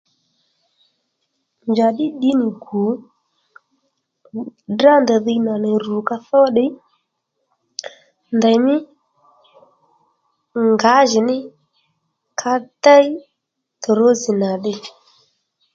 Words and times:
Njàddí 1.69 2.05
dǐnì 2.21 2.47
gù 2.63 2.81
drá 4.77 4.93
ndèy 5.03 5.21
dhiy 5.25 5.39
nà 5.47 5.53
nì 5.63 5.71
rù 5.85 5.95
ka 6.07 6.15
thó 6.27 6.39
ddiy 6.49 6.71
ndèymí 8.37 8.75
ngǎjìní 10.71 11.37
ka 12.39 12.53
déy 12.83 13.07
torózi 13.81 14.31
nà 14.41 14.49
ddiy 14.57 14.79